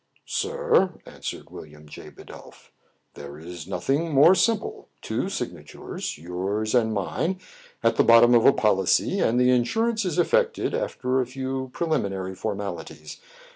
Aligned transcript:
"Sir," 0.25 0.95
answered 1.05 1.51
William 1.51 1.87
J. 1.87 2.09
Bidulph, 2.09 2.71
"there 3.13 3.37
is 3.37 3.67
nothing 3.67 4.11
more 4.11 4.33
simple. 4.33 4.89
Two 4.99 5.29
signatures— 5.29 6.17
yours 6.17 6.73
and 6.73 6.91
mine— 6.91 7.39
at 7.83 7.97
the 7.97 8.03
bottom 8.03 8.33
of 8.33 8.43
a 8.47 8.51
policy, 8.51 9.19
and 9.19 9.39
the 9.39 9.51
insurance 9.51 10.03
is 10.03 10.17
effected 10.17 10.73
after 10.73 11.21
a 11.21 11.27
few 11.27 11.69
preliminary 11.71 12.33
for 12.33 12.55
malities. 12.55 13.19